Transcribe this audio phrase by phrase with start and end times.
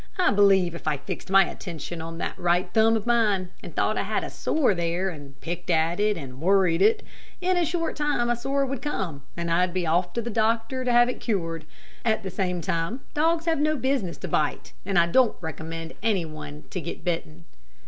[0.17, 3.99] I believe if I fixed my attention on that right thumb of mine, and thought
[3.99, 7.03] I had a sore there, and picked at it and worried it,
[7.39, 10.83] in a short time a sore would come, and I'd be off to the doctor
[10.83, 11.65] to have it cured.
[12.03, 16.25] At the same time dogs have no business to bite, and I don't recommend any
[16.25, 17.45] one to get bitten."